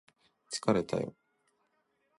[0.51, 1.13] 疲れたよ